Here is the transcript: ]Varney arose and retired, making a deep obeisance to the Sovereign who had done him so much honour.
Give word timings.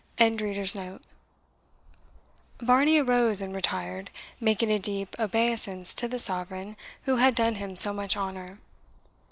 ]Varney 2.59 2.97
arose 2.97 3.39
and 3.39 3.53
retired, 3.53 4.09
making 4.39 4.71
a 4.71 4.79
deep 4.79 5.15
obeisance 5.19 5.93
to 5.93 6.07
the 6.07 6.17
Sovereign 6.17 6.75
who 7.03 7.17
had 7.17 7.35
done 7.35 7.53
him 7.53 7.75
so 7.75 7.93
much 7.93 8.17
honour. 8.17 8.57